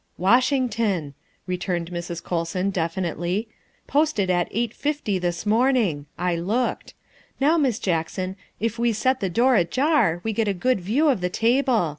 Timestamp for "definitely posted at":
2.71-4.47